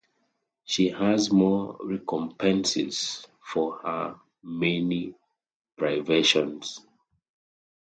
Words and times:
She 0.63 0.89
has 0.89 1.27
some 1.27 1.77
recompenses 1.85 3.27
for 3.43 3.77
her 3.83 4.19
many 4.41 5.13
privations. 5.77 6.83